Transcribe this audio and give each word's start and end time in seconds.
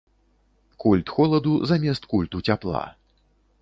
Культ 0.85 1.13
холаду 1.17 1.53
замест 1.73 2.03
культу 2.15 2.45
цяпла. 2.49 2.87